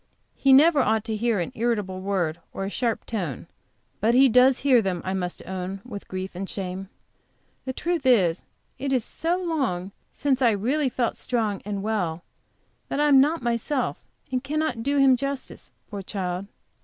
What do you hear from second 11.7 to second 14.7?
well that I am not myself, and can